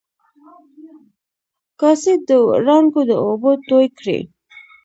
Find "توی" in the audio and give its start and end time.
3.67-3.85